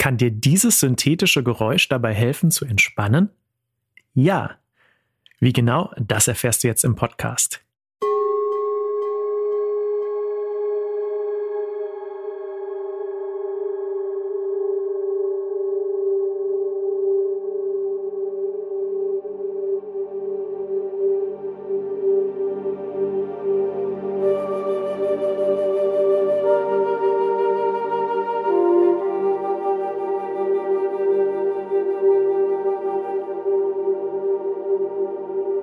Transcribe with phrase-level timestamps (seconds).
[0.00, 3.28] Kann dir dieses synthetische Geräusch dabei helfen zu entspannen?
[4.14, 4.56] Ja.
[5.40, 7.62] Wie genau, das erfährst du jetzt im Podcast.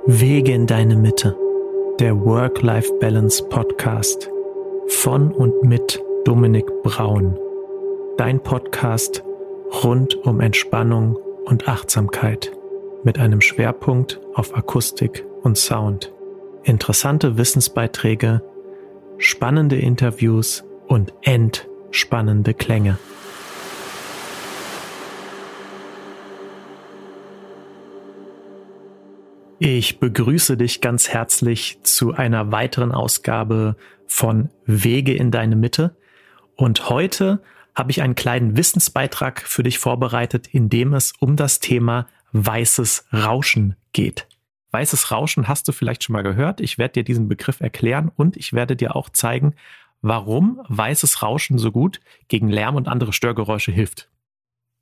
[0.09, 1.38] Wege in deine Mitte,
[1.99, 4.30] der Work-Life-Balance Podcast
[4.88, 7.38] von und mit Dominik Braun.
[8.16, 9.21] Dein Podcast
[9.83, 12.53] rund um Entspannung und Achtsamkeit
[13.03, 16.13] mit einem Schwerpunkt auf Akustik und Sound.
[16.63, 18.41] Interessante Wissensbeiträge,
[19.17, 22.97] spannende Interviews und entspannende Klänge.
[29.59, 35.97] Ich begrüße dich ganz herzlich zu einer weiteren Ausgabe von Wege in deine Mitte.
[36.55, 37.41] Und heute
[37.73, 43.08] habe ich einen kleinen Wissensbeitrag für dich vorbereitet, in dem es um das Thema weißes
[43.11, 44.28] Rauschen geht.
[44.72, 46.61] Weißes Rauschen hast du vielleicht schon mal gehört.
[46.61, 49.55] Ich werde dir diesen Begriff erklären und ich werde dir auch zeigen,
[50.03, 54.08] warum weißes Rauschen so gut gegen Lärm und andere Störgeräusche hilft.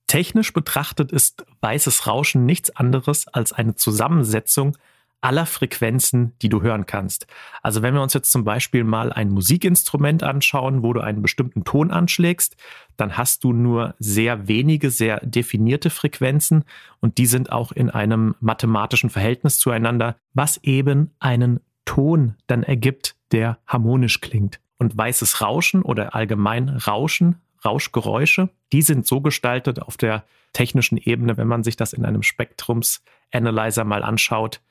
[0.07, 4.77] Technisch betrachtet ist weißes Rauschen nichts anderes als eine Zusammensetzung
[5.25, 7.25] aller Frequenzen, die du hören kannst.
[7.63, 11.63] Also wenn wir uns jetzt zum Beispiel mal ein Musikinstrument anschauen, wo du einen bestimmten
[11.63, 12.55] Ton anschlägst,
[12.95, 16.63] dann hast du nur sehr wenige, sehr definierte Frequenzen
[16.99, 23.15] und die sind auch in einem mathematischen Verhältnis zueinander, was eben einen Ton dann ergibt,
[23.31, 24.59] der harmonisch klingt.
[24.77, 31.37] Und weißes Rauschen oder allgemein Rauschen Rauschgeräusche, die sind so gestaltet auf der technischen Ebene,
[31.37, 34.61] wenn man sich das in einem Spektrumsanalyzer mal anschaut,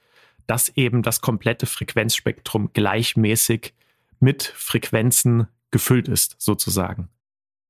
[0.46, 3.74] dass eben das komplette Frequenzspektrum gleichmäßig
[4.20, 7.08] mit Frequenzen gefüllt ist, sozusagen.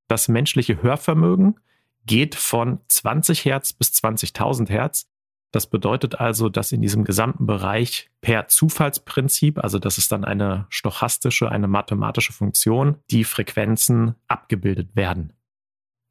[0.08, 1.58] Das menschliche Hörvermögen
[2.06, 5.08] geht von 20 Hertz bis 20.000 Hertz.
[5.54, 10.66] Das bedeutet also, dass in diesem gesamten Bereich per Zufallsprinzip, also das ist dann eine
[10.68, 15.32] stochastische, eine mathematische Funktion, die Frequenzen abgebildet werden.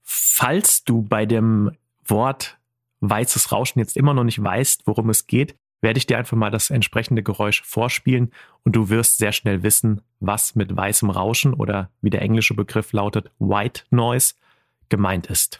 [0.01, 1.71] Falls du bei dem
[2.05, 2.57] Wort
[3.01, 6.49] weißes Rauschen jetzt immer noch nicht weißt, worum es geht, werde ich dir einfach mal
[6.49, 8.31] das entsprechende Geräusch vorspielen
[8.63, 12.93] und du wirst sehr schnell wissen, was mit weißem Rauschen oder wie der englische Begriff
[12.93, 14.35] lautet, White Noise
[14.87, 15.59] gemeint ist.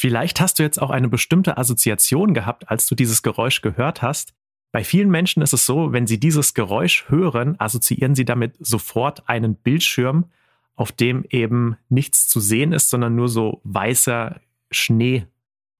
[0.00, 4.32] Vielleicht hast du jetzt auch eine bestimmte Assoziation gehabt, als du dieses Geräusch gehört hast.
[4.72, 9.28] Bei vielen Menschen ist es so, wenn sie dieses Geräusch hören, assoziieren sie damit sofort
[9.28, 10.30] einen Bildschirm,
[10.74, 14.40] auf dem eben nichts zu sehen ist, sondern nur so weißer
[14.70, 15.26] Schnee.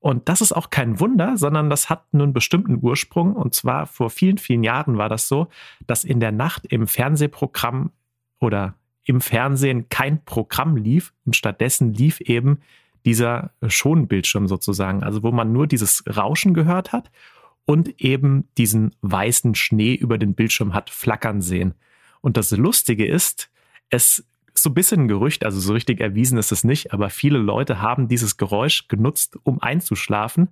[0.00, 3.34] Und das ist auch kein Wunder, sondern das hat einen bestimmten Ursprung.
[3.34, 5.48] Und zwar vor vielen, vielen Jahren war das so,
[5.86, 7.90] dass in der Nacht im Fernsehprogramm
[8.38, 12.58] oder im Fernsehen kein Programm lief und stattdessen lief eben
[13.04, 17.10] dieser Schonbildschirm sozusagen, also wo man nur dieses Rauschen gehört hat
[17.64, 21.74] und eben diesen weißen Schnee über den Bildschirm hat flackern sehen.
[22.20, 23.50] Und das Lustige ist,
[23.88, 24.24] es
[24.54, 27.38] ist so ein bisschen ein Gerücht, also so richtig erwiesen ist es nicht, aber viele
[27.38, 30.48] Leute haben dieses Geräusch genutzt, um einzuschlafen.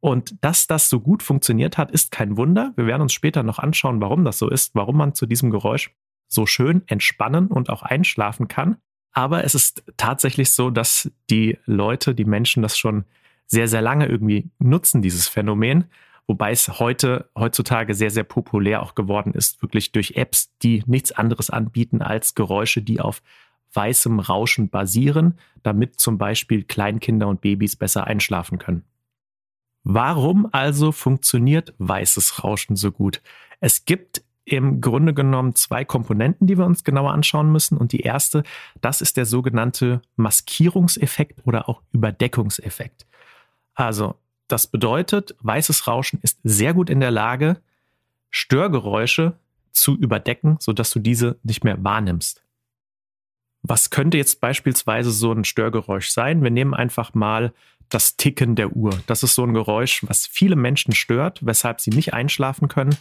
[0.00, 2.72] Und dass das so gut funktioniert hat, ist kein Wunder.
[2.76, 5.94] Wir werden uns später noch anschauen, warum das so ist, warum man zu diesem Geräusch
[6.26, 8.76] so schön entspannen und auch einschlafen kann.
[9.12, 13.04] Aber es ist tatsächlich so, dass die Leute, die Menschen das schon
[13.46, 15.86] sehr, sehr lange irgendwie nutzen, dieses Phänomen.
[16.26, 21.10] Wobei es heute, heutzutage sehr, sehr populär auch geworden ist, wirklich durch Apps, die nichts
[21.10, 23.20] anderes anbieten als Geräusche, die auf
[23.72, 28.84] weißem Rauschen basieren, damit zum Beispiel Kleinkinder und Babys besser einschlafen können.
[29.82, 33.22] Warum also funktioniert weißes Rauschen so gut?
[33.60, 37.78] Es gibt im Grunde genommen zwei Komponenten, die wir uns genauer anschauen müssen.
[37.78, 38.42] Und die erste,
[38.80, 43.06] das ist der sogenannte Maskierungseffekt oder auch Überdeckungseffekt.
[43.74, 44.16] Also,
[44.48, 47.58] das bedeutet, weißes Rauschen ist sehr gut in der Lage,
[48.30, 49.34] Störgeräusche
[49.70, 52.42] zu überdecken, sodass du diese nicht mehr wahrnimmst.
[53.62, 56.42] Was könnte jetzt beispielsweise so ein Störgeräusch sein?
[56.42, 57.52] Wir nehmen einfach mal
[57.88, 59.00] das Ticken der Uhr.
[59.06, 62.96] Das ist so ein Geräusch, was viele Menschen stört, weshalb sie nicht einschlafen können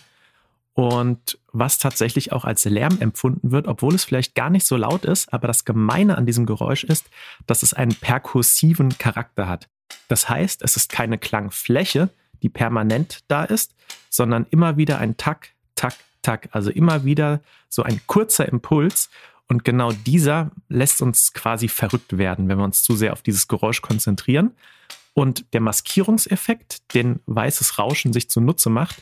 [0.73, 5.03] und was tatsächlich auch als Lärm empfunden wird, obwohl es vielleicht gar nicht so laut
[5.05, 7.09] ist, aber das Gemeine an diesem Geräusch ist,
[7.47, 9.67] dass es einen perkussiven Charakter hat.
[10.07, 12.09] Das heißt, es ist keine Klangfläche,
[12.41, 13.75] die permanent da ist,
[14.09, 16.49] sondern immer wieder ein Tack, Tack, Tack.
[16.51, 19.09] Also immer wieder so ein kurzer Impuls.
[19.47, 23.47] Und genau dieser lässt uns quasi verrückt werden, wenn wir uns zu sehr auf dieses
[23.47, 24.51] Geräusch konzentrieren.
[25.13, 29.01] Und der Maskierungseffekt, den weißes Rauschen sich zunutze macht,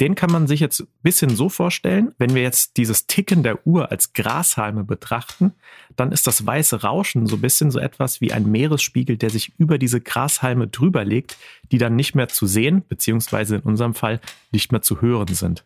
[0.00, 3.66] den kann man sich jetzt ein bisschen so vorstellen, wenn wir jetzt dieses Ticken der
[3.66, 5.52] Uhr als Grashalme betrachten,
[5.96, 9.58] dann ist das weiße Rauschen so ein bisschen so etwas wie ein Meeresspiegel, der sich
[9.58, 11.36] über diese Grashalme drüber legt,
[11.72, 14.20] die dann nicht mehr zu sehen, beziehungsweise in unserem Fall
[14.52, 15.64] nicht mehr zu hören sind.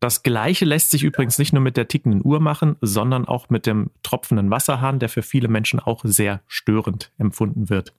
[0.00, 3.66] Das gleiche lässt sich übrigens nicht nur mit der tickenden Uhr machen, sondern auch mit
[3.66, 7.94] dem tropfenden Wasserhahn, der für viele Menschen auch sehr störend empfunden wird.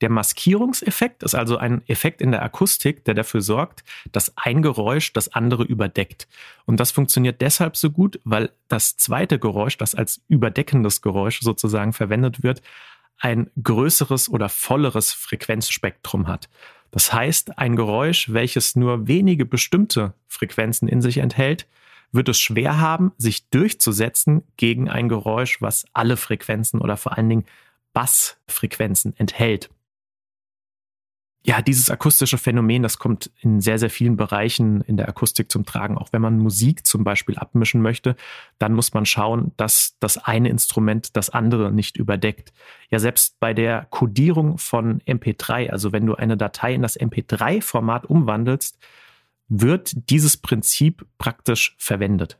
[0.00, 5.12] Der Maskierungseffekt ist also ein Effekt in der Akustik, der dafür sorgt, dass ein Geräusch
[5.12, 6.26] das andere überdeckt.
[6.64, 11.92] Und das funktioniert deshalb so gut, weil das zweite Geräusch, das als überdeckendes Geräusch sozusagen
[11.92, 12.62] verwendet wird,
[13.18, 16.48] ein größeres oder volleres Frequenzspektrum hat.
[16.90, 21.68] Das heißt, ein Geräusch, welches nur wenige bestimmte Frequenzen in sich enthält,
[22.10, 27.28] wird es schwer haben, sich durchzusetzen gegen ein Geräusch, was alle Frequenzen oder vor allen
[27.28, 27.44] Dingen
[27.92, 29.70] Bassfrequenzen enthält
[31.42, 35.64] ja, dieses akustische Phänomen, das kommt in sehr, sehr vielen Bereichen in der Akustik zum
[35.64, 35.96] Tragen.
[35.96, 38.14] Auch wenn man Musik zum Beispiel abmischen möchte,
[38.58, 42.52] dann muss man schauen, dass das eine Instrument das andere nicht überdeckt.
[42.90, 48.04] Ja, selbst bei der Codierung von MP3, also wenn du eine Datei in das MP3-Format
[48.04, 48.78] umwandelst,
[49.48, 52.38] wird dieses Prinzip praktisch verwendet.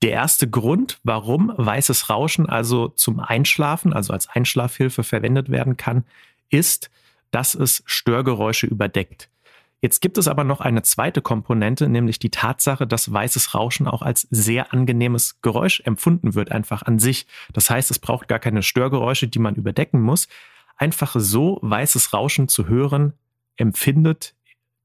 [0.00, 6.04] Der erste Grund, warum weißes Rauschen also zum Einschlafen, also als Einschlafhilfe verwendet werden kann,
[6.48, 6.90] ist,
[7.30, 9.28] dass es Störgeräusche überdeckt.
[9.80, 14.02] Jetzt gibt es aber noch eine zweite Komponente, nämlich die Tatsache, dass weißes Rauschen auch
[14.02, 17.26] als sehr angenehmes Geräusch empfunden wird, einfach an sich.
[17.52, 20.26] Das heißt, es braucht gar keine Störgeräusche, die man überdecken muss.
[20.76, 23.12] Einfach so weißes Rauschen zu hören,
[23.56, 24.34] empfindet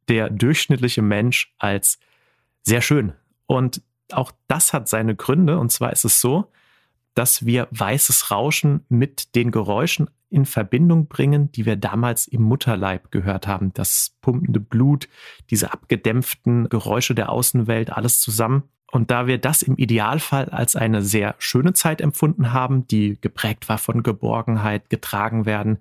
[0.09, 1.97] der durchschnittliche Mensch als
[2.61, 3.13] sehr schön.
[3.47, 3.81] Und
[4.11, 5.57] auch das hat seine Gründe.
[5.57, 6.51] Und zwar ist es so,
[7.15, 13.11] dass wir weißes Rauschen mit den Geräuschen in Verbindung bringen, die wir damals im Mutterleib
[13.11, 13.73] gehört haben.
[13.73, 15.07] Das pumpende Blut,
[15.49, 18.63] diese abgedämpften Geräusche der Außenwelt, alles zusammen.
[18.91, 23.69] Und da wir das im Idealfall als eine sehr schöne Zeit empfunden haben, die geprägt
[23.69, 25.79] war von Geborgenheit, getragen werden,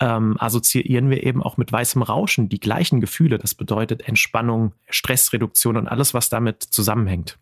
[0.00, 3.38] ähm, assoziieren wir eben auch mit weißem Rauschen die gleichen Gefühle.
[3.38, 7.38] Das bedeutet Entspannung, Stressreduktion und alles, was damit zusammenhängt.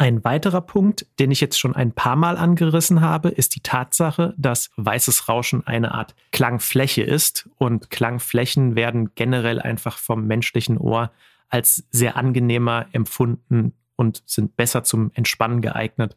[0.00, 4.32] Ein weiterer Punkt, den ich jetzt schon ein paar Mal angerissen habe, ist die Tatsache,
[4.36, 11.10] dass weißes Rauschen eine Art Klangfläche ist und Klangflächen werden generell einfach vom menschlichen Ohr
[11.48, 16.14] als sehr angenehmer empfunden und sind besser zum Entspannen geeignet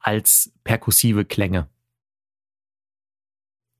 [0.00, 1.68] als perkussive Klänge.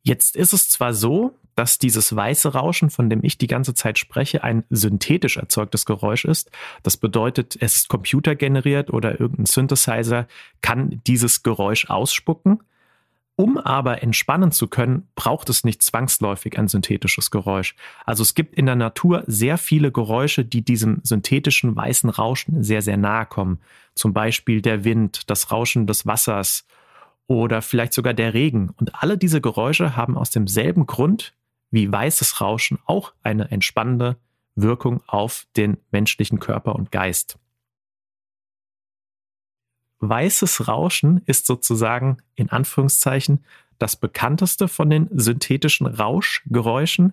[0.03, 3.99] Jetzt ist es zwar so, dass dieses weiße Rauschen, von dem ich die ganze Zeit
[3.99, 6.53] spreche, ein synthetisch erzeugtes Geräusch ist.
[6.85, 10.29] Das bedeutet, es ist computergeneriert oder irgendein Synthesizer
[10.62, 12.62] kann dieses Geräusch ausspucken.
[13.35, 17.75] Um aber entspannen zu können, braucht es nicht zwangsläufig ein synthetisches Geräusch.
[18.05, 22.83] Also es gibt in der Natur sehr viele Geräusche, die diesem synthetischen weißen Rauschen sehr,
[22.83, 23.59] sehr nahe kommen.
[23.97, 26.67] Zum Beispiel der Wind, das Rauschen des Wassers
[27.27, 28.71] oder vielleicht sogar der Regen.
[28.77, 31.35] Und alle diese Geräusche haben aus demselben Grund
[31.71, 34.17] wie weißes Rauschen auch eine entspannende
[34.55, 37.39] Wirkung auf den menschlichen Körper und Geist.
[40.01, 43.45] Weißes Rauschen ist sozusagen in Anführungszeichen
[43.79, 47.13] das bekannteste von den synthetischen Rauschgeräuschen.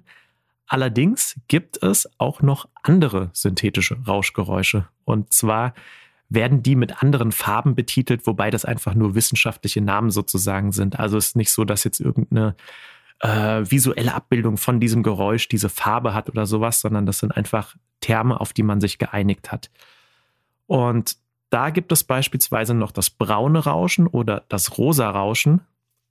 [0.67, 4.87] Allerdings gibt es auch noch andere synthetische Rauschgeräusche.
[5.03, 5.73] Und zwar
[6.29, 10.99] werden die mit anderen Farben betitelt, wobei das einfach nur wissenschaftliche Namen sozusagen sind.
[10.99, 12.55] Also es ist nicht so, dass jetzt irgendeine
[13.19, 17.75] äh, visuelle Abbildung von diesem Geräusch diese Farbe hat oder sowas, sondern das sind einfach
[18.01, 19.69] Terme, auf die man sich geeinigt hat.
[20.67, 21.17] Und
[21.49, 25.61] da gibt es beispielsweise noch das braune Rauschen oder das rosa Rauschen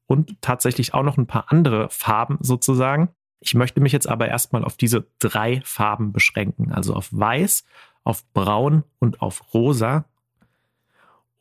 [0.07, 3.09] und tatsächlich auch noch ein paar andere Farben sozusagen.
[3.41, 7.65] Ich möchte mich jetzt aber erstmal auf diese drei Farben beschränken, also auf weiß,
[8.05, 10.07] auf braun und auf rosa.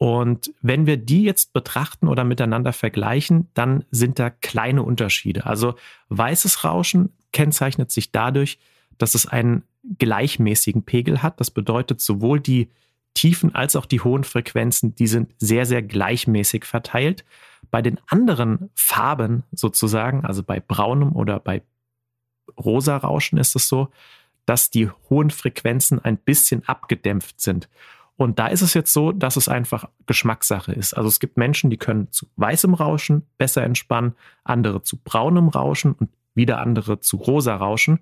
[0.03, 5.45] Und wenn wir die jetzt betrachten oder miteinander vergleichen, dann sind da kleine Unterschiede.
[5.45, 5.75] Also
[6.09, 8.59] weißes Rauschen kennzeichnet sich dadurch,
[8.97, 9.63] dass es einen
[9.99, 11.39] gleichmäßigen Pegel hat.
[11.39, 12.69] Das bedeutet, sowohl die
[13.13, 17.23] tiefen als auch die hohen Frequenzen, die sind sehr, sehr gleichmäßig verteilt.
[17.71, 21.61] Bei den anderen Farben sozusagen, also bei braunem oder bei
[22.59, 23.87] rosa Rauschen ist es so,
[24.45, 27.69] dass die hohen Frequenzen ein bisschen abgedämpft sind.
[28.23, 30.93] Und da ist es jetzt so, dass es einfach Geschmackssache ist.
[30.93, 34.13] Also es gibt Menschen, die können zu weißem Rauschen besser entspannen,
[34.45, 37.99] andere zu braunem Rauschen und wieder andere zu rosa Rauschen.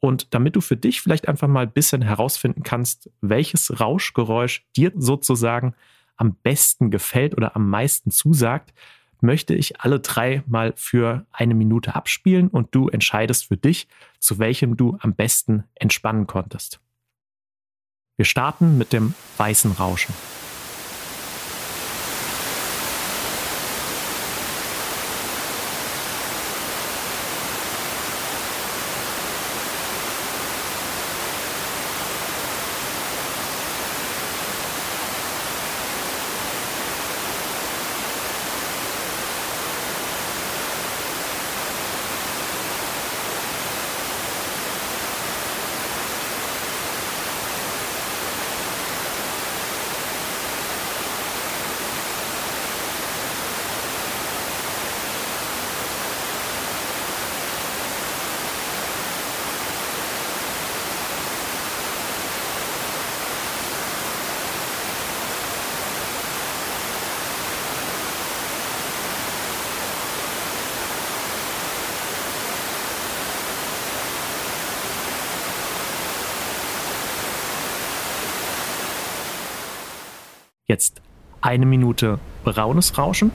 [0.00, 4.90] Und damit du für dich vielleicht einfach mal ein bisschen herausfinden kannst, welches Rauschgeräusch dir
[4.96, 5.74] sozusagen
[6.16, 8.74] am besten gefällt oder am meisten zusagt,
[9.20, 13.86] möchte ich alle drei mal für eine Minute abspielen und du entscheidest für dich,
[14.18, 16.80] zu welchem du am besten entspannen konntest.
[18.20, 20.14] Wir starten mit dem weißen Rauschen.
[80.70, 81.02] Jetzt
[81.40, 83.32] eine Minute braunes Rauschen.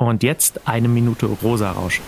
[0.00, 2.04] Und jetzt eine Minute rosa Rauschen.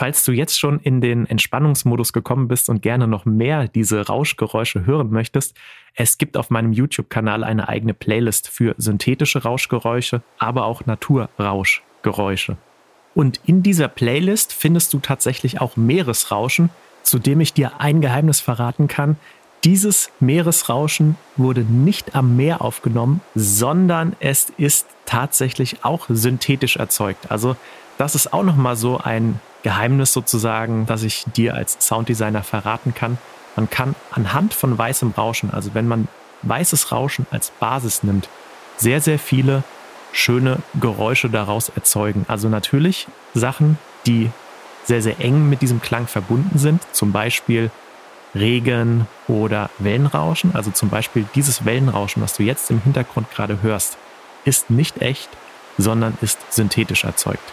[0.00, 4.86] Falls du jetzt schon in den Entspannungsmodus gekommen bist und gerne noch mehr diese Rauschgeräusche
[4.86, 5.54] hören möchtest,
[5.94, 12.56] es gibt auf meinem YouTube-Kanal eine eigene Playlist für synthetische Rauschgeräusche, aber auch Naturrauschgeräusche.
[13.14, 16.70] Und in dieser Playlist findest du tatsächlich auch Meeresrauschen,
[17.02, 19.18] zu dem ich dir ein Geheimnis verraten kann.
[19.64, 27.30] Dieses Meeresrauschen wurde nicht am Meer aufgenommen, sondern es ist tatsächlich auch synthetisch erzeugt.
[27.30, 27.54] Also
[28.00, 33.18] das ist auch nochmal so ein Geheimnis sozusagen, das ich dir als Sounddesigner verraten kann.
[33.56, 36.08] Man kann anhand von weißem Rauschen, also wenn man
[36.42, 38.30] weißes Rauschen als Basis nimmt,
[38.78, 39.64] sehr, sehr viele
[40.12, 42.24] schöne Geräusche daraus erzeugen.
[42.26, 44.30] Also natürlich Sachen, die
[44.84, 47.70] sehr, sehr eng mit diesem Klang verbunden sind, zum Beispiel
[48.34, 50.54] Regen oder Wellenrauschen.
[50.54, 53.98] Also zum Beispiel dieses Wellenrauschen, was du jetzt im Hintergrund gerade hörst,
[54.46, 55.28] ist nicht echt,
[55.76, 57.52] sondern ist synthetisch erzeugt.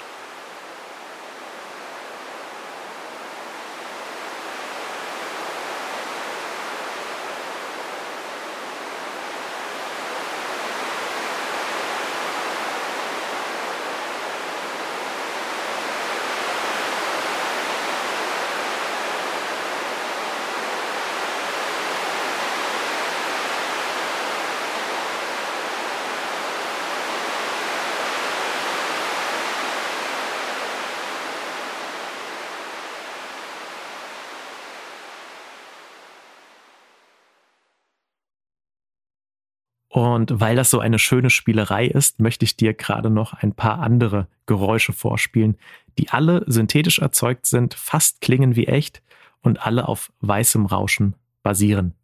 [39.97, 43.79] Und weil das so eine schöne Spielerei ist, möchte ich dir gerade noch ein paar
[43.79, 45.57] andere Geräusche vorspielen,
[45.97, 49.01] die alle synthetisch erzeugt sind, fast klingen wie echt
[49.41, 51.95] und alle auf weißem Rauschen basieren.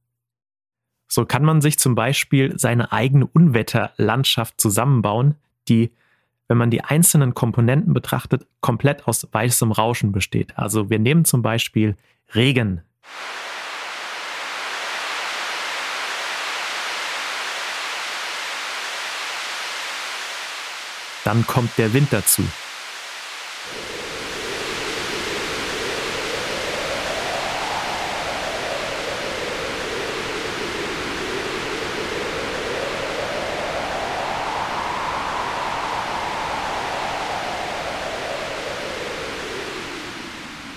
[1.08, 5.36] So kann man sich zum Beispiel seine eigene Unwetterlandschaft zusammenbauen,
[5.70, 5.92] die,
[6.48, 10.58] wenn man die einzelnen Komponenten betrachtet, komplett aus weißem Rauschen besteht.
[10.58, 11.96] Also wir nehmen zum Beispiel
[12.34, 12.82] Regen.
[21.24, 22.44] Dann kommt der Wind dazu.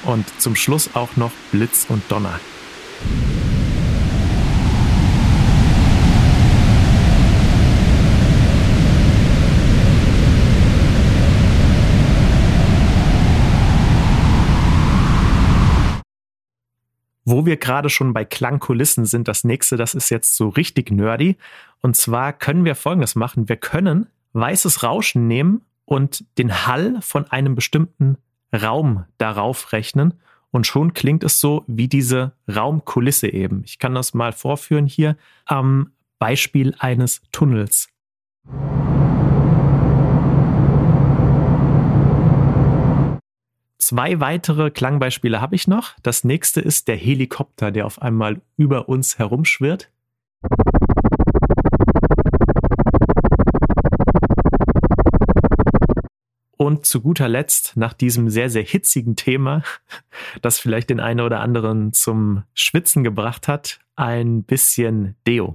[0.07, 2.41] und zum Schluss auch noch Blitz und Donner.
[17.27, 21.37] Wo wir gerade schon bei Klangkulissen sind, das nächste, das ist jetzt so richtig nerdy.
[21.83, 23.49] Und zwar können wir Folgendes machen.
[23.49, 28.17] Wir können weißes Rauschen nehmen und den Hall von einem bestimmten
[28.55, 30.15] Raum darauf rechnen
[30.51, 33.63] und schon klingt es so wie diese Raumkulisse eben.
[33.65, 37.89] Ich kann das mal vorführen hier am Beispiel eines Tunnels.
[43.89, 45.93] Zwei weitere Klangbeispiele habe ich noch.
[46.03, 49.93] Das nächste ist der Helikopter, der auf einmal über uns herumschwirrt.
[56.57, 59.63] Und zu guter Letzt, nach diesem sehr, sehr hitzigen Thema,
[60.43, 65.55] das vielleicht den einen oder anderen zum Schwitzen gebracht hat, ein bisschen Deo.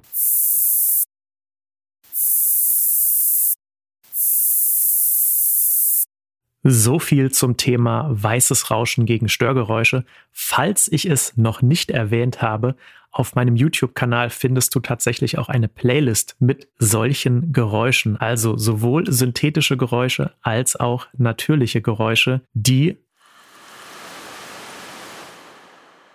[6.63, 10.05] So viel zum Thema weißes Rauschen gegen Störgeräusche.
[10.31, 12.75] Falls ich es noch nicht erwähnt habe,
[13.11, 19.75] auf meinem YouTube-Kanal findest du tatsächlich auch eine Playlist mit solchen Geräuschen, also sowohl synthetische
[19.75, 22.97] Geräusche als auch natürliche Geräusche, die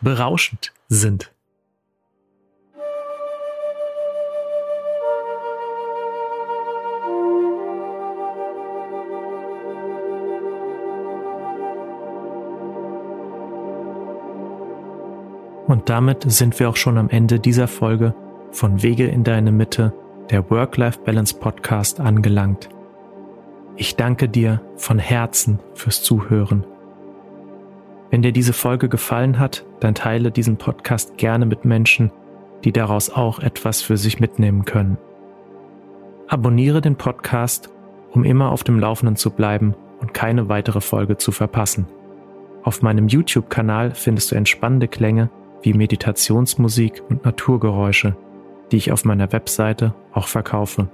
[0.01, 1.36] berauschend sind.
[15.67, 18.15] Und damit sind wir auch schon am Ende dieser Folge
[18.53, 19.93] von Wege in deine Mitte,
[20.31, 22.69] der Work-Life-Balance Podcast angelangt.
[23.77, 26.65] Ich danke dir von Herzen fürs Zuhören.
[28.11, 32.13] Wenn dir diese Folge gefallen hat, dann teile diesen Podcast gerne mit Menschen,
[32.65, 34.97] die daraus auch etwas für sich mitnehmen können.
[36.29, 37.71] Abonniere den Podcast,
[38.13, 41.87] um immer auf dem Laufenden zu bleiben und keine weitere Folge zu verpassen.
[42.63, 45.29] Auf meinem YouTube-Kanal findest du entspannende Klänge
[45.67, 48.17] wie Meditationsmusik und Naturgeräusche,
[48.71, 50.89] die ich auf meiner Webseite auch verkaufe.